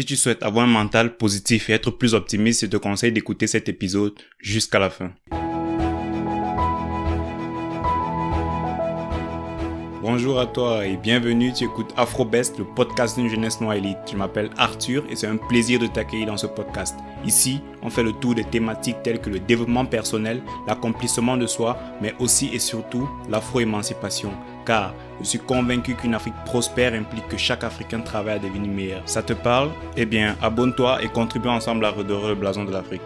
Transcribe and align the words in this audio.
Si 0.00 0.06
tu 0.06 0.16
souhaites 0.16 0.42
avoir 0.42 0.64
un 0.64 0.70
mental 0.70 1.18
positif 1.18 1.68
et 1.68 1.74
être 1.74 1.90
plus 1.90 2.14
optimiste, 2.14 2.62
je 2.62 2.66
te 2.68 2.78
conseille 2.78 3.12
d'écouter 3.12 3.46
cet 3.46 3.68
épisode 3.68 4.14
jusqu'à 4.38 4.78
la 4.78 4.88
fin. 4.88 5.12
Bonjour 10.00 10.40
à 10.40 10.46
toi 10.46 10.86
et 10.86 10.96
bienvenue, 10.96 11.52
tu 11.52 11.64
écoutes 11.64 11.92
AfroBest, 11.98 12.58
le 12.58 12.64
podcast 12.64 13.18
d'une 13.18 13.28
jeunesse 13.28 13.60
noire 13.60 13.74
élite. 13.74 13.98
Je 14.10 14.16
m'appelle 14.16 14.48
Arthur 14.56 15.04
et 15.10 15.16
c'est 15.16 15.26
un 15.26 15.36
plaisir 15.36 15.78
de 15.78 15.86
t'accueillir 15.86 16.28
dans 16.28 16.38
ce 16.38 16.46
podcast. 16.46 16.96
Ici, 17.26 17.60
on 17.82 17.90
fait 17.90 18.02
le 18.02 18.12
tour 18.12 18.34
des 18.34 18.44
thématiques 18.44 19.02
telles 19.02 19.20
que 19.20 19.28
le 19.28 19.38
développement 19.38 19.84
personnel, 19.84 20.40
l'accomplissement 20.66 21.36
de 21.36 21.46
soi, 21.46 21.78
mais 22.00 22.14
aussi 22.18 22.48
et 22.54 22.58
surtout 22.58 23.06
l'afro-émancipation. 23.28 24.32
Car 24.70 24.94
je 25.18 25.26
suis 25.26 25.40
convaincu 25.40 25.96
qu'une 25.96 26.14
Afrique 26.14 26.44
prospère 26.44 26.94
implique 26.94 27.26
que 27.26 27.36
chaque 27.36 27.64
Africain 27.64 27.98
travaille 27.98 28.36
à 28.36 28.38
devenir 28.38 28.70
meilleur. 28.70 29.02
Ça 29.04 29.20
te 29.20 29.32
parle? 29.32 29.70
Eh 29.96 30.06
bien, 30.06 30.36
abonne-toi 30.40 31.02
et 31.02 31.08
contribue 31.08 31.48
ensemble 31.48 31.84
à 31.84 31.90
redorer 31.90 32.28
le 32.28 32.34
blason 32.36 32.62
de 32.64 32.70
l'Afrique. 32.70 33.02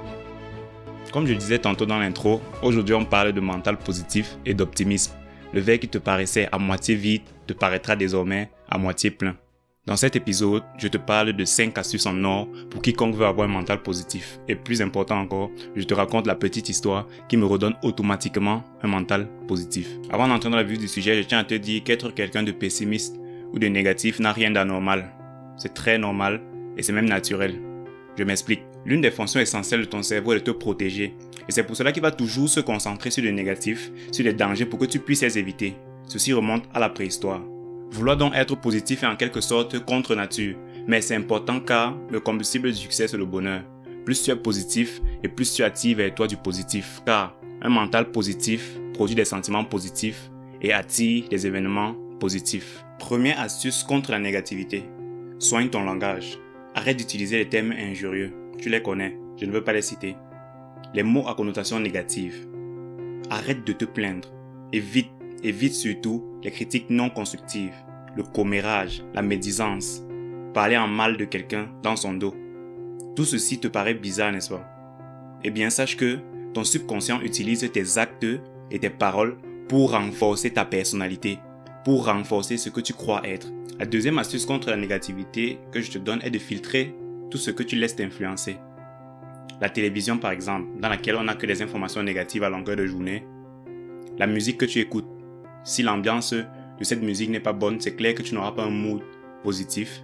Comme 1.11 1.27
je 1.27 1.33
disais 1.33 1.59
tantôt 1.59 1.87
dans 1.87 1.98
l'intro, 1.98 2.42
aujourd'hui 2.61 2.95
on 2.95 3.06
parle 3.06 3.33
de 3.33 3.41
mental 3.41 3.79
positif 3.79 4.37
et 4.45 4.53
d'optimisme. 4.53 5.15
Le 5.55 5.62
verre 5.62 5.80
qui 5.80 5.89
te 5.89 5.97
paraissait 5.97 6.51
à 6.53 6.59
moitié 6.59 6.97
vide 6.97 7.23
te 7.47 7.55
paraîtra 7.55 7.97
désormais 7.97 8.51
à 8.69 8.77
moitié 8.77 9.11
plein. 9.11 9.34
Dans 9.87 9.97
cet 9.97 10.16
épisode, 10.16 10.62
je 10.79 10.88
te 10.88 10.97
parle 10.97 11.34
de 11.34 11.45
5 11.45 11.77
astuces 11.77 12.06
en 12.06 12.25
or 12.25 12.48
pour 12.70 12.80
quiconque 12.80 13.16
veut 13.16 13.27
avoir 13.27 13.47
un 13.47 13.52
mental 13.52 13.83
positif. 13.83 14.41
Et 14.48 14.55
plus 14.55 14.80
important 14.80 15.20
encore, 15.20 15.51
je 15.77 15.83
te 15.83 15.92
raconte 15.92 16.27
la 16.27 16.34
petite 16.34 16.70
histoire 16.70 17.06
qui 17.29 17.37
me 17.37 17.45
redonne 17.45 17.75
automatiquement 17.83 18.65
un 18.83 18.89
mental 18.89 19.28
positif. 19.47 19.91
Avant 20.11 20.27
d'entrer 20.27 20.48
dans 20.48 20.56
la 20.56 20.62
vue 20.62 20.78
du 20.78 20.89
sujet, 20.89 21.23
je 21.23 21.28
tiens 21.28 21.41
à 21.41 21.45
te 21.45 21.52
dire 21.52 21.84
qu'être 21.84 22.12
quelqu'un 22.12 22.42
de 22.42 22.52
pessimiste 22.52 23.20
ou 23.52 23.59
de 23.59 23.66
négatif 23.66 24.20
n'a 24.20 24.33
rien 24.33 24.51
d'anormal. 24.51 25.12
C'est 25.59 25.75
très 25.75 25.98
normal 25.98 26.41
et 26.78 26.83
c'est 26.83 26.95
même 26.95 27.09
naturel. 27.09 27.61
Je 28.16 28.25
m'explique. 28.25 28.62
L'une 28.87 29.03
des 29.03 29.11
fonctions 29.11 29.41
essentielles 29.41 29.80
de 29.83 29.87
ton 29.87 30.03
cerveau 30.03 30.33
est 30.33 30.37
de 30.37 30.44
te 30.44 30.50
protéger. 30.50 31.14
Et 31.47 31.53
c'est 31.53 31.62
pour 31.62 31.77
cela 31.77 31.92
qu'il 31.92 32.03
va 32.03 32.11
toujours 32.11 32.48
se 32.48 32.61
concentrer 32.61 33.11
sur 33.11 33.22
le 33.22 33.33
négatif, 33.33 33.92
sur 34.12 34.25
les 34.25 34.33
dangers 34.33 34.64
pour 34.64 34.78
que 34.78 34.87
tu 34.87 34.98
puisses 34.98 35.20
les 35.20 35.37
éviter. 35.37 35.77
Ceci 36.06 36.33
remonte 36.33 36.64
à 36.72 36.81
la 36.81 36.89
préhistoire. 36.89 37.42
Vouloir 37.95 38.17
donc 38.17 38.34
être 38.34 38.56
positif 38.56 39.05
est 39.05 39.06
en 39.06 39.14
quelque 39.14 39.41
sorte 39.41 39.78
contre 39.84 40.17
nature, 40.17 40.56
mais 40.89 41.00
c'est 41.00 41.14
important 41.14 41.61
car 41.61 41.97
le 42.11 42.19
combustible 42.19 42.73
du 42.73 42.77
succès 42.77 43.06
c'est 43.06 43.17
le 43.17 43.25
bonheur. 43.25 43.62
Plus 44.05 44.20
tu 44.20 44.33
es 44.33 44.37
positif 44.37 45.00
et 45.23 45.28
plus 45.28 45.55
tu 45.55 45.62
attires 45.62 45.98
vers 45.98 46.12
toi 46.12 46.27
du 46.27 46.37
positif, 46.37 47.00
car 47.06 47.39
un 47.62 47.69
mental 47.69 48.11
positif 48.11 48.77
produit 48.95 49.15
des 49.15 49.25
sentiments 49.25 49.65
positifs 49.65 50.28
et 50.61 50.72
attire 50.72 51.28
des 51.28 51.47
événements 51.47 51.95
positifs. 52.19 52.84
Première 52.98 53.39
astuce 53.39 53.84
contre 53.84 54.11
la 54.11 54.19
négativité. 54.19 54.83
Soigne 55.39 55.69
ton 55.69 55.84
langage. 55.84 56.37
Arrête 56.75 56.97
d'utiliser 56.97 57.39
les 57.39 57.48
termes 57.48 57.70
injurieux. 57.70 58.33
Tu 58.59 58.70
les 58.70 58.83
connais, 58.83 59.17
je 59.37 59.47
ne 59.47 59.53
veux 59.53 59.62
pas 59.62 59.72
les 59.72 59.83
citer. 59.83 60.17
Les 60.95 61.05
mots 61.05 61.28
à 61.28 61.37
connotation 61.37 61.78
négative. 61.78 62.48
Arrête 63.31 63.65
de 63.65 63.72
te 63.72 63.84
plaindre. 63.84 64.33
Évite 64.72 65.12
Évite 65.45 65.75
surtout 65.75 66.25
les 66.42 66.50
critiques 66.50 66.89
non 66.89 67.11
constructives, 67.11 67.75
le 68.17 68.23
commérage, 68.23 69.05
la 69.12 69.20
médisance, 69.20 70.03
parler 70.55 70.78
en 70.78 70.89
mal 70.89 71.19
de 71.19 71.27
quelqu'un 71.27 71.69
dans 71.83 71.97
son 71.97 72.14
dos. 72.14 72.34
Tout 73.14 73.27
ceci 73.27 73.61
te 73.61 73.69
paraît 73.69 73.92
bizarre, 73.92 74.33
n'est-ce 74.33 74.48
pas? 74.48 74.65
Eh 75.45 75.50
bien, 75.50 75.69
sache 75.69 75.98
que 75.98 76.19
ton 76.55 76.65
subconscient 76.65 77.20
utilise 77.20 77.70
tes 77.70 77.98
actes 77.98 78.27
et 78.70 78.78
tes 78.78 78.89
paroles 78.89 79.37
pour 79.69 79.91
renforcer 79.91 80.50
ta 80.50 80.65
personnalité, 80.65 81.39
pour 81.84 82.06
renforcer 82.06 82.56
ce 82.56 82.70
que 82.70 82.81
tu 82.81 82.95
crois 82.95 83.20
être. 83.28 83.48
La 83.78 83.84
deuxième 83.84 84.17
astuce 84.17 84.47
contre 84.47 84.70
la 84.70 84.78
négativité 84.78 85.59
que 85.72 85.83
je 85.83 85.91
te 85.91 85.98
donne 85.98 86.22
est 86.22 86.31
de 86.31 86.39
filtrer 86.39 86.95
tout 87.31 87.37
ce 87.37 87.50
que 87.50 87.62
tu 87.62 87.77
laisses 87.77 87.97
t'influencer. 87.97 88.56
La 89.61 89.69
télévision, 89.69 90.17
par 90.17 90.31
exemple, 90.31 90.81
dans 90.81 90.89
laquelle 90.89 91.17
on 91.17 91.25
n'a 91.25 91.34
que 91.34 91.45
des 91.45 91.61
informations 91.61 92.03
négatives 92.03 92.45
à 92.45 92.48
longueur 92.48 92.77
de 92.77 92.87
journée. 92.87 93.27
La 94.17 94.27
musique 94.27 94.59
que 94.59 94.65
tu 94.65 94.78
écoutes, 94.78 95.09
si 95.64 95.82
l'ambiance 95.82 96.32
de 96.32 96.84
cette 96.84 97.02
musique 97.02 97.30
n'est 97.30 97.41
pas 97.41 97.52
bonne, 97.52 97.80
c'est 97.80 97.97
clair 97.97 98.14
que 98.14 98.22
tu 98.22 98.34
n'auras 98.34 98.52
pas 98.52 98.64
un 98.64 98.70
mood 98.70 99.02
positif. 99.42 100.02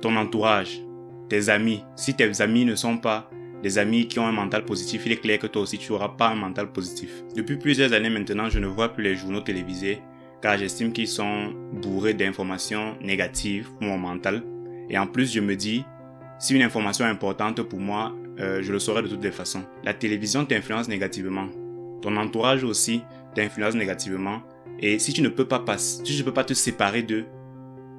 Ton 0.00 0.16
entourage, 0.16 0.80
tes 1.28 1.48
amis, 1.48 1.84
si 1.96 2.14
tes 2.14 2.40
amis 2.40 2.64
ne 2.64 2.74
sont 2.74 2.98
pas 2.98 3.30
des 3.62 3.78
amis 3.78 4.08
qui 4.08 4.18
ont 4.18 4.26
un 4.26 4.32
mental 4.32 4.64
positif, 4.64 5.02
il 5.06 5.12
est 5.12 5.20
clair 5.20 5.38
que 5.38 5.46
toi 5.46 5.62
aussi 5.62 5.78
tu 5.78 5.92
n'auras 5.92 6.10
pas 6.10 6.28
un 6.28 6.34
mental 6.34 6.72
positif. 6.72 7.22
Depuis 7.36 7.56
plusieurs 7.56 7.92
années 7.92 8.10
maintenant, 8.10 8.48
je 8.48 8.58
ne 8.58 8.66
vois 8.66 8.88
plus 8.92 9.04
les 9.04 9.14
journaux 9.14 9.40
télévisés 9.40 10.00
car 10.42 10.58
j'estime 10.58 10.92
qu'ils 10.92 11.08
sont 11.08 11.54
bourrés 11.72 12.14
d'informations 12.14 12.96
négatives 13.00 13.70
pour 13.70 13.82
mon 13.84 13.98
mental. 13.98 14.42
Et 14.90 14.98
en 14.98 15.06
plus, 15.06 15.32
je 15.32 15.40
me 15.40 15.54
dis, 15.54 15.84
si 16.40 16.54
une 16.56 16.62
information 16.62 17.06
est 17.06 17.10
importante 17.10 17.62
pour 17.62 17.78
moi, 17.78 18.12
euh, 18.40 18.60
je 18.62 18.72
le 18.72 18.80
saurai 18.80 19.02
de 19.02 19.08
toutes 19.08 19.22
les 19.22 19.30
façons. 19.30 19.62
La 19.84 19.94
télévision 19.94 20.44
t'influence 20.44 20.88
négativement. 20.88 21.46
Ton 22.02 22.16
entourage 22.16 22.64
aussi 22.64 23.02
t'influence 23.34 23.74
négativement. 23.74 24.42
Et 24.80 24.98
si 24.98 25.12
tu 25.12 25.22
ne 25.22 25.28
peux 25.28 25.46
pas 25.46 25.60
passer, 25.60 26.04
si 26.04 26.14
tu 26.14 26.18
ne 26.20 26.24
peux 26.24 26.34
pas 26.34 26.44
te 26.44 26.54
séparer 26.54 27.02
d'eux, 27.02 27.24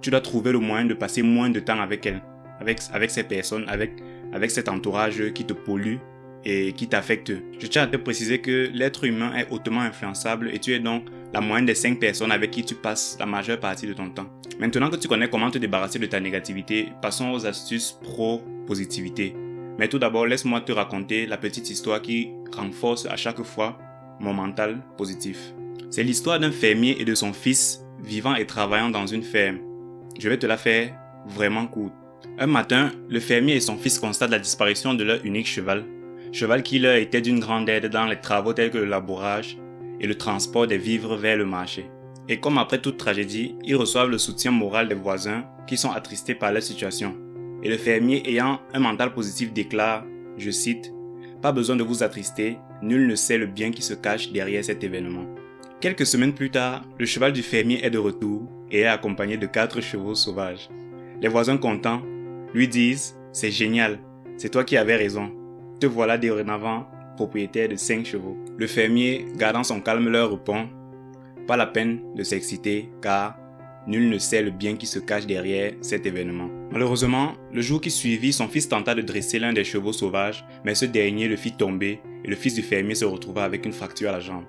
tu 0.01 0.09
dois 0.09 0.21
trouver 0.21 0.51
le 0.51 0.59
moyen 0.59 0.85
de 0.85 0.93
passer 0.93 1.21
moins 1.21 1.49
de 1.49 1.59
temps 1.59 1.79
avec 1.79 2.05
elles, 2.05 2.21
avec, 2.59 2.79
avec 2.91 3.09
ces 3.09 3.23
personnes, 3.23 3.65
avec, 3.67 3.93
avec 4.33 4.51
cet 4.51 4.67
entourage 4.67 5.31
qui 5.33 5.45
te 5.45 5.53
pollue 5.53 5.97
et 6.45 6.73
qui 6.73 6.87
t'affecte. 6.87 7.31
Je 7.57 7.67
tiens 7.67 7.83
à 7.83 7.87
te 7.87 7.97
préciser 7.97 8.39
que 8.39 8.69
l'être 8.73 9.05
humain 9.05 9.33
est 9.35 9.47
hautement 9.49 9.81
influençable 9.81 10.49
et 10.53 10.59
tu 10.59 10.73
es 10.73 10.79
donc 10.79 11.05
la 11.33 11.41
moyenne 11.41 11.65
des 11.65 11.75
5 11.75 11.99
personnes 11.99 12.31
avec 12.31 12.51
qui 12.51 12.63
tu 12.63 12.75
passes 12.75 13.15
la 13.19 13.25
majeure 13.25 13.59
partie 13.59 13.87
de 13.87 13.93
ton 13.93 14.09
temps. 14.09 14.27
Maintenant 14.59 14.89
que 14.89 14.97
tu 14.97 15.07
connais 15.07 15.29
comment 15.29 15.49
te 15.49 15.57
débarrasser 15.57 15.99
de 15.99 16.05
ta 16.05 16.19
négativité, 16.19 16.89
passons 17.01 17.31
aux 17.31 17.45
astuces 17.45 17.97
pro-positivité. 18.03 19.35
Mais 19.79 19.87
tout 19.87 19.99
d'abord, 19.99 20.27
laisse-moi 20.27 20.61
te 20.61 20.71
raconter 20.71 21.25
la 21.25 21.37
petite 21.37 21.69
histoire 21.69 22.01
qui 22.01 22.29
renforce 22.55 23.07
à 23.07 23.15
chaque 23.15 23.41
fois 23.41 23.79
mon 24.19 24.33
mental 24.33 24.81
positif. 24.97 25.53
C'est 25.89 26.03
l'histoire 26.03 26.39
d'un 26.39 26.51
fermier 26.51 26.99
et 26.99 27.05
de 27.05 27.15
son 27.15 27.33
fils 27.33 27.85
vivant 28.03 28.35
et 28.35 28.45
travaillant 28.45 28.89
dans 28.89 29.07
une 29.07 29.23
ferme. 29.23 29.59
Je 30.19 30.29
vais 30.29 30.37
te 30.37 30.45
la 30.45 30.57
faire 30.57 30.93
vraiment 31.27 31.67
courte. 31.67 31.93
Un 32.39 32.47
matin, 32.47 32.91
le 33.09 33.19
fermier 33.19 33.55
et 33.55 33.59
son 33.59 33.77
fils 33.77 33.99
constatent 33.99 34.31
la 34.31 34.39
disparition 34.39 34.93
de 34.93 35.03
leur 35.03 35.23
unique 35.23 35.47
cheval, 35.47 35.85
cheval 36.31 36.63
qui 36.63 36.79
leur 36.79 36.95
était 36.95 37.21
d'une 37.21 37.39
grande 37.39 37.69
aide 37.69 37.87
dans 37.87 38.05
les 38.05 38.19
travaux 38.19 38.53
tels 38.53 38.71
que 38.71 38.77
le 38.77 38.85
labourage 38.85 39.57
et 39.99 40.07
le 40.07 40.15
transport 40.15 40.67
des 40.67 40.77
vivres 40.77 41.15
vers 41.15 41.37
le 41.37 41.45
marché. 41.45 41.89
Et 42.27 42.39
comme 42.39 42.57
après 42.57 42.81
toute 42.81 42.97
tragédie, 42.97 43.55
ils 43.63 43.75
reçoivent 43.75 44.09
le 44.09 44.17
soutien 44.17 44.51
moral 44.51 44.87
des 44.87 44.95
voisins 44.95 45.45
qui 45.67 45.77
sont 45.77 45.91
attristés 45.91 46.35
par 46.35 46.51
leur 46.51 46.63
situation. 46.63 47.15
Et 47.61 47.69
le 47.69 47.77
fermier 47.77 48.27
ayant 48.29 48.59
un 48.73 48.79
mental 48.79 49.13
positif 49.13 49.53
déclare, 49.53 50.05
je 50.37 50.49
cite, 50.49 50.91
Pas 51.41 51.51
besoin 51.51 51.75
de 51.75 51.83
vous 51.83 52.01
attrister, 52.01 52.57
nul 52.81 53.07
ne 53.07 53.15
sait 53.15 53.37
le 53.37 53.45
bien 53.45 53.71
qui 53.71 53.81
se 53.81 53.93
cache 53.93 54.31
derrière 54.31 54.63
cet 54.63 54.83
événement. 54.83 55.25
Quelques 55.83 56.05
semaines 56.05 56.31
plus 56.31 56.49
tard, 56.49 56.81
le 56.97 57.05
cheval 57.05 57.33
du 57.33 57.43
fermier 57.43 57.83
est 57.83 57.89
de 57.89 57.97
retour 57.97 58.49
et 58.71 58.79
est 58.79 58.87
accompagné 58.87 59.35
de 59.35 59.47
quatre 59.47 59.81
chevaux 59.81 60.15
sauvages. 60.15 60.69
Les 61.21 61.27
voisins 61.27 61.57
contents 61.57 62.01
lui 62.53 62.69
disent 62.69 63.17
C'est 63.33 63.51
génial, 63.51 63.99
c'est 64.37 64.47
toi 64.47 64.63
qui 64.63 64.77
avais 64.77 64.95
raison. 64.95 65.29
Te 65.81 65.85
voilà 65.85 66.17
dorénavant 66.17 66.87
propriétaire 67.17 67.67
de 67.67 67.75
cinq 67.75 68.05
chevaux. 68.05 68.37
Le 68.57 68.65
fermier, 68.65 69.25
gardant 69.35 69.65
son 69.65 69.81
calme, 69.81 70.07
leur 70.07 70.31
répond 70.31 70.69
Pas 71.47 71.57
la 71.57 71.67
peine 71.67 71.99
de 72.15 72.23
s'exciter 72.23 72.89
car 73.01 73.37
nul 73.85 74.07
ne 74.07 74.19
sait 74.19 74.41
le 74.41 74.51
bien 74.51 74.77
qui 74.77 74.85
se 74.85 74.99
cache 74.99 75.25
derrière 75.25 75.73
cet 75.81 76.05
événement. 76.05 76.49
Malheureusement, 76.71 77.33
le 77.51 77.61
jour 77.61 77.81
qui 77.81 77.91
suivit, 77.91 78.31
son 78.31 78.47
fils 78.47 78.69
tenta 78.69 78.95
de 78.95 79.01
dresser 79.01 79.37
l'un 79.37 79.51
des 79.51 79.65
chevaux 79.65 79.91
sauvages, 79.91 80.45
mais 80.63 80.75
ce 80.75 80.85
dernier 80.85 81.27
le 81.27 81.35
fit 81.35 81.51
tomber 81.51 81.99
et 82.23 82.29
le 82.29 82.37
fils 82.37 82.53
du 82.53 82.61
fermier 82.61 82.95
se 82.95 83.03
retrouva 83.03 83.43
avec 83.43 83.65
une 83.65 83.73
fracture 83.73 84.07
à 84.07 84.13
la 84.13 84.21
jambe. 84.21 84.45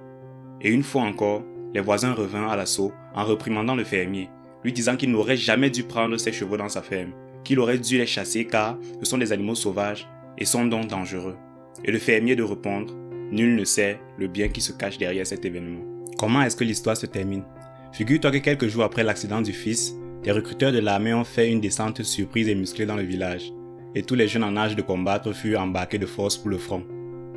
Et 0.65 0.71
une 0.71 0.83
fois 0.83 1.03
encore, 1.03 1.45
les 1.75 1.81
voisins 1.81 2.15
revinrent 2.15 2.51
à 2.51 2.57
l'assaut 2.57 2.93
en 3.15 3.25
réprimandant 3.25 3.77
le 3.77 3.85
fermier, 3.85 4.31
lui 4.65 4.73
disant 4.73 4.97
qu'il 4.97 5.11
n'aurait 5.11 5.37
jamais 5.37 5.69
dû 5.69 5.85
prendre 5.85 6.17
ses 6.17 6.33
chevaux 6.33 6.57
dans 6.57 6.71
sa 6.71 6.81
ferme, 6.81 7.13
qu'il 7.45 7.61
aurait 7.61 7.79
dû 7.79 7.99
les 7.99 8.07
chasser 8.07 8.47
car 8.47 8.79
ce 8.99 9.05
sont 9.05 9.19
des 9.19 9.33
animaux 9.33 9.55
sauvages 9.55 10.09
et 10.39 10.47
sont 10.47 10.65
donc 10.65 10.89
dangereux. 10.89 11.37
Et 11.85 11.93
le 11.93 11.99
fermier 11.99 12.35
de 12.35 12.43
répondre, 12.43 12.95
nul 13.31 13.57
ne 13.57 13.65
sait 13.65 14.01
le 14.19 14.27
bien 14.27 14.49
qui 14.49 14.63
se 14.63 14.73
cache 14.73 14.97
derrière 14.97 15.27
cet 15.27 15.45
événement. 15.45 15.85
Comment 16.19 16.43
est-ce 16.43 16.57
que 16.57 16.65
l'histoire 16.65 16.97
se 16.97 17.07
termine? 17.07 17.45
Figure-toi 17.93 18.31
que 18.31 18.39
quelques 18.39 18.69
jours 18.69 18.85
après 18.85 19.05
l'accident 19.05 19.43
du 19.43 19.53
fils, 19.53 19.95
des 20.23 20.33
recruteurs 20.33 20.73
de 20.73 20.79
l'armée 20.79 21.13
ont 21.13 21.25
fait 21.25 21.51
une 21.51 21.61
descente 21.61 22.03
surprise 22.03 22.49
et 22.49 22.55
musclée 22.55 22.87
dans 22.87 22.97
le 22.97 23.03
village, 23.03 23.53
et 23.95 24.03
tous 24.03 24.15
les 24.15 24.29
jeunes 24.29 24.45
en 24.45 24.57
âge 24.57 24.77
de 24.77 24.83
combattre 24.83 25.33
furent 25.33 25.61
embarqués 25.61 25.99
de 25.99 26.07
force 26.07 26.39
pour 26.39 26.49
le 26.49 26.59
front 26.59 26.85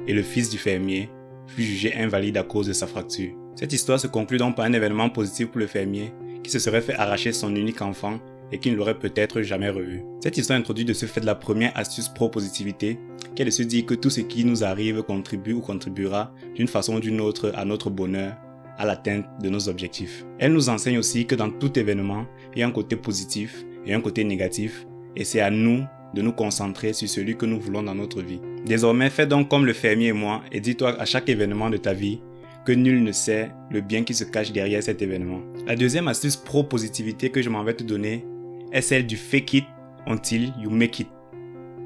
et 0.07 0.13
le 0.13 0.23
fils 0.23 0.49
du 0.49 0.57
fermier 0.57 1.09
fut 1.47 1.63
jugé 1.63 1.93
invalide 1.95 2.37
à 2.37 2.43
cause 2.43 2.67
de 2.67 2.73
sa 2.73 2.87
fracture. 2.87 3.33
Cette 3.55 3.73
histoire 3.73 3.99
se 3.99 4.07
conclut 4.07 4.37
donc 4.37 4.55
par 4.55 4.65
un 4.65 4.73
événement 4.73 5.09
positif 5.09 5.47
pour 5.47 5.59
le 5.59 5.67
fermier 5.67 6.13
qui 6.43 6.51
se 6.51 6.59
serait 6.59 6.81
fait 6.81 6.95
arracher 6.95 7.33
son 7.33 7.55
unique 7.55 7.81
enfant 7.81 8.19
et 8.51 8.59
qui 8.59 8.71
ne 8.71 8.75
l'aurait 8.75 8.99
peut-être 8.99 9.41
jamais 9.41 9.69
revu. 9.69 10.03
Cette 10.21 10.37
histoire 10.37 10.59
introduit 10.59 10.85
de 10.85 10.93
ce 10.93 11.05
fait 11.05 11.23
la 11.23 11.35
première 11.35 11.75
astuce 11.77 12.07
pro-positivité, 12.07 12.99
qui 13.35 13.41
est 13.41 13.45
de 13.45 13.51
se 13.51 13.63
dire 13.63 13.85
que 13.85 13.93
tout 13.93 14.09
ce 14.09 14.21
qui 14.21 14.45
nous 14.45 14.63
arrive 14.63 15.03
contribue 15.03 15.53
ou 15.53 15.61
contribuera 15.61 16.33
d'une 16.55 16.67
façon 16.67 16.95
ou 16.95 16.99
d'une 16.99 17.19
autre 17.19 17.51
à 17.55 17.65
notre 17.65 17.89
bonheur, 17.89 18.35
à 18.77 18.85
l'atteinte 18.85 19.25
de 19.41 19.49
nos 19.49 19.67
objectifs. 19.67 20.25
Elle 20.39 20.53
nous 20.53 20.69
enseigne 20.69 20.97
aussi 20.97 21.25
que 21.25 21.35
dans 21.35 21.49
tout 21.49 21.77
événement, 21.77 22.25
il 22.55 22.59
y 22.59 22.63
a 22.63 22.67
un 22.67 22.71
côté 22.71 22.95
positif 22.95 23.65
et 23.85 23.93
un 23.93 24.01
côté 24.01 24.23
négatif, 24.23 24.87
et 25.15 25.23
c'est 25.23 25.41
à 25.41 25.49
nous 25.49 25.83
de 26.13 26.21
nous 26.21 26.31
concentrer 26.33 26.93
sur 26.93 27.09
celui 27.09 27.35
que 27.35 27.45
nous 27.45 27.59
voulons 27.59 27.83
dans 27.83 27.95
notre 27.95 28.21
vie. 28.21 28.39
Désormais, 28.67 29.09
fais 29.09 29.25
donc 29.25 29.47
comme 29.47 29.65
le 29.65 29.71
fermier 29.71 30.07
et 30.07 30.13
moi 30.13 30.41
et 30.51 30.59
dis-toi 30.59 30.99
à 30.99 31.05
chaque 31.05 31.29
événement 31.29 31.69
de 31.69 31.77
ta 31.77 31.93
vie 31.93 32.19
que 32.65 32.73
nul 32.73 33.01
ne 33.01 33.13
sait 33.13 33.49
le 33.71 33.79
bien 33.79 34.03
qui 34.03 34.13
se 34.13 34.25
cache 34.25 34.51
derrière 34.51 34.83
cet 34.83 35.01
événement. 35.01 35.39
La 35.65 35.77
deuxième 35.77 36.09
astuce 36.09 36.35
pro-positivité 36.35 37.29
que 37.29 37.41
je 37.41 37.49
m'en 37.49 37.63
vais 37.63 37.75
te 37.75 37.83
donner 37.83 38.25
est 38.73 38.81
celle 38.81 39.07
du 39.07 39.15
fake 39.15 39.53
it 39.53 39.65
until 40.05 40.51
you 40.61 40.69
make 40.69 40.99
it. 40.99 41.07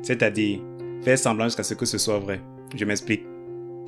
C'est-à-dire, 0.01 0.59
faire 1.03 1.19
semblant 1.19 1.45
jusqu'à 1.45 1.61
ce 1.61 1.75
que 1.75 1.85
ce 1.85 1.99
soit 1.99 2.17
vrai. 2.17 2.41
Je 2.75 2.83
m'explique. 2.83 3.21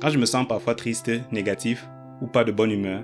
Quand 0.00 0.10
je 0.10 0.18
me 0.18 0.26
sens 0.26 0.46
parfois 0.46 0.76
triste, 0.76 1.10
négatif 1.32 1.84
ou 2.22 2.28
pas 2.28 2.44
de 2.44 2.52
bonne 2.52 2.70
humeur, 2.70 3.02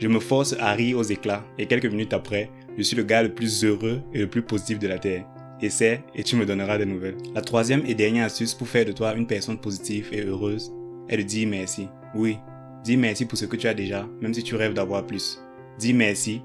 je 0.00 0.08
me 0.08 0.18
force 0.18 0.56
à 0.58 0.72
rire 0.72 0.96
aux 0.96 1.02
éclats 1.02 1.44
et 1.58 1.66
quelques 1.66 1.90
minutes 1.90 2.14
après, 2.14 2.50
je 2.78 2.82
suis 2.82 2.96
le 2.96 3.02
gars 3.02 3.22
le 3.22 3.34
plus 3.34 3.64
heureux 3.64 4.00
et 4.14 4.20
le 4.20 4.28
plus 4.28 4.42
positif 4.42 4.78
de 4.78 4.88
la 4.88 4.98
Terre. 4.98 5.26
Essaie 5.62 6.02
et 6.14 6.22
tu 6.22 6.36
me 6.36 6.44
donneras 6.44 6.76
des 6.76 6.84
nouvelles. 6.84 7.16
La 7.34 7.40
troisième 7.40 7.82
et 7.86 7.94
dernière 7.94 8.26
astuce 8.26 8.54
pour 8.54 8.68
faire 8.68 8.84
de 8.84 8.92
toi 8.92 9.14
une 9.14 9.26
personne 9.26 9.58
positive 9.58 10.10
et 10.12 10.22
heureuse 10.22 10.70
est 11.08 11.16
de 11.16 11.22
dire 11.22 11.48
merci. 11.48 11.88
Oui, 12.14 12.38
dis 12.84 12.96
merci 12.96 13.24
pour 13.24 13.38
ce 13.38 13.46
que 13.46 13.56
tu 13.56 13.66
as 13.66 13.74
déjà, 13.74 14.06
même 14.20 14.34
si 14.34 14.42
tu 14.42 14.54
rêves 14.54 14.74
d'avoir 14.74 15.06
plus. 15.06 15.40
Dis 15.78 15.94
merci 15.94 16.42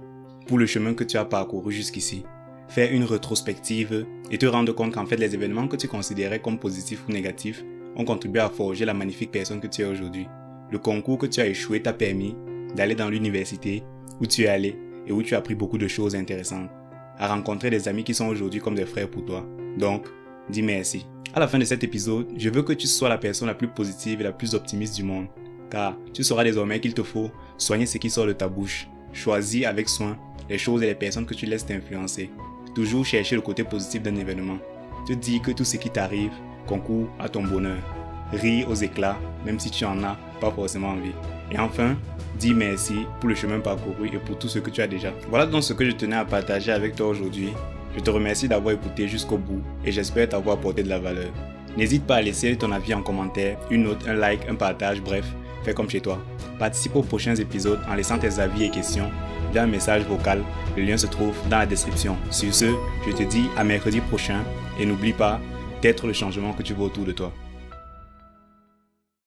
pour 0.48 0.58
le 0.58 0.66
chemin 0.66 0.94
que 0.94 1.04
tu 1.04 1.18
as 1.18 1.26
parcouru 1.26 1.74
jusqu'ici. 1.74 2.24
Fais 2.70 2.94
une 2.94 3.04
rétrospective 3.04 4.06
et 4.32 4.38
te 4.38 4.46
rendre 4.46 4.72
compte 4.72 4.94
qu'en 4.94 5.06
fait 5.06 5.18
les 5.18 5.34
événements 5.34 5.68
que 5.68 5.76
tu 5.76 5.90
considérais 5.90 6.40
comme 6.40 6.58
positifs 6.58 7.04
ou 7.10 7.12
négatifs 7.12 7.66
ont 7.98 8.06
contribué 8.06 8.40
à 8.40 8.50
forger 8.50 8.86
la 8.86 8.94
magnifique 8.94 9.32
personne 9.32 9.60
que 9.60 9.68
tu 9.68 9.82
es 9.82 9.86
aujourd'hui. 9.86 10.28
Le 10.72 10.80
concours 10.80 11.18
que 11.18 11.26
tu 11.26 11.42
as 11.42 11.48
échoué 11.48 11.82
t'a 11.82 11.92
permis 11.92 12.34
d'aller 12.78 12.96
dans 12.96 13.10
l'université 13.10 13.84
où 14.22 14.26
tu 14.26 14.44
es 14.44 14.48
allé 14.48 14.78
et 15.06 15.12
où 15.12 15.22
tu 15.22 15.36
as 15.36 15.40
appris 15.40 15.56
beaucoup 15.56 15.78
de 15.78 15.90
choses 15.90 16.16
intéressantes, 16.16 16.70
à 17.18 17.28
rencontrer 17.28 17.70
des 17.70 17.88
amis 17.88 18.04
qui 18.04 18.14
sont 18.14 18.28
aujourd'hui 18.28 18.60
comme 18.60 18.76
des 18.76 18.86
frères 18.86 19.10
pour 19.10 19.26
toi. 19.26 19.46
Donc, 19.78 20.08
dis 20.50 20.62
merci. 20.62 21.06
À 21.34 21.40
la 21.40 21.48
fin 21.48 21.60
de 21.60 21.66
cet 21.66 21.84
épisode, 21.84 22.28
je 22.36 22.50
veux 22.50 22.64
que 22.64 22.74
tu 22.74 22.88
sois 22.88 23.08
la 23.08 23.18
personne 23.18 23.48
la 23.48 23.54
plus 23.54 23.68
positive 23.68 24.20
et 24.20 24.24
la 24.24 24.34
plus 24.34 24.54
optimiste 24.54 24.96
du 24.96 25.04
monde, 25.04 25.28
car 25.70 25.96
tu 26.14 26.24
sauras 26.24 26.44
désormais 26.44 26.80
qu'il 26.80 26.94
te 26.94 27.04
faut 27.04 27.32
soigner 27.58 27.86
ce 27.86 27.98
qui 27.98 28.10
sort 28.10 28.26
de 28.28 28.34
ta 28.34 28.48
bouche. 28.48 28.88
Choisis 29.14 29.66
avec 29.66 29.88
soin 29.88 30.18
les 30.50 30.58
choses 30.58 30.84
et 30.84 30.88
les 30.88 30.96
personnes 30.96 31.26
que 31.26 31.34
tu 31.34 31.46
laisses 31.46 31.66
t'influencer. 31.66 32.30
Toujours 32.76 33.06
chercher 33.06 33.36
le 33.36 33.42
côté 33.42 33.64
positif 33.64 34.02
d'un 34.02 34.16
événement. 34.16 34.58
Te 35.08 35.14
dis 35.14 35.40
que 35.42 35.52
tout 35.52 35.64
ce 35.64 35.78
qui 35.78 35.90
t'arrive 35.90 36.32
concourt 36.68 37.08
à 37.20 37.30
ton 37.30 37.44
bonheur. 37.44 37.80
Ris 38.34 38.66
aux 38.66 38.76
éclats, 38.76 39.18
même 39.46 39.60
si 39.60 39.72
tu 39.72 39.86
en 39.86 40.04
as 40.04 40.18
pas 40.40 40.52
forcément 40.52 40.90
envie. 40.90 41.12
Et 41.52 41.60
enfin, 41.60 41.96
dis 42.40 42.54
merci 42.54 43.06
pour 43.20 43.30
le 43.30 43.36
chemin 43.36 43.60
parcouru 43.60 44.08
et 44.08 44.18
pour 44.18 44.38
tout 44.38 44.48
ce 44.48 44.60
que 44.60 44.70
tu 44.70 44.82
as 44.82 44.88
déjà. 44.88 45.12
Voilà 45.30 45.46
donc 45.46 45.64
ce 45.64 45.74
que 45.74 45.86
je 45.86 45.92
tenais 45.92 46.16
à 46.16 46.26
partager 46.26 46.72
avec 46.72 46.96
toi 46.96 47.08
aujourd'hui. 47.08 47.50
Je 47.96 48.00
te 48.00 48.10
remercie 48.10 48.48
d'avoir 48.48 48.74
écouté 48.74 49.08
jusqu'au 49.08 49.38
bout 49.38 49.62
et 49.84 49.92
j'espère 49.92 50.30
t'avoir 50.30 50.58
apporté 50.58 50.82
de 50.82 50.90
la 50.90 51.00
valeur. 51.00 51.30
N'hésite 51.78 52.06
pas 52.06 52.18
à 52.18 52.22
laisser 52.22 52.56
ton 52.56 52.72
avis 52.72 52.94
en 52.94 53.02
commentaire, 53.02 53.58
une 53.70 53.84
note, 53.84 54.08
un 54.08 54.14
like, 54.14 54.48
un 54.50 54.56
partage, 54.56 55.02
bref, 55.02 55.26
fais 55.64 55.74
comme 55.74 55.90
chez 55.90 56.02
toi. 56.02 56.20
Participe 56.58 56.96
aux 56.96 57.02
prochains 57.02 57.36
épisodes 57.36 57.80
en 57.90 57.96
laissant 57.96 58.18
tes 58.18 58.40
avis 58.40 58.66
et 58.66 58.70
questions 58.70 59.10
via 59.52 59.64
un 59.64 59.68
message 59.68 60.04
vocal. 60.04 60.42
Le 60.78 60.84
lien 60.84 60.98
se 60.98 61.08
trouve 61.08 61.36
dans 61.50 61.60
la 61.60 61.66
description. 61.66 62.18
Sur 62.30 62.54
ce, 62.54 62.66
je 63.06 63.12
te 63.12 63.24
dis 63.24 63.46
à 63.58 63.64
mercredi 63.64 64.00
prochain 64.00 64.44
et 64.80 64.86
n'oublie 64.86 65.14
pas 65.14 65.40
d'être 65.82 66.08
le 66.08 66.14
changement 66.14 66.54
que 66.54 66.64
tu 66.64 66.74
veux 66.74 66.84
autour 66.84 67.06
de 67.06 67.12
toi. 67.12 67.32